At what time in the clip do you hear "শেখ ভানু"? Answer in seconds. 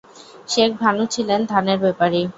0.49-1.03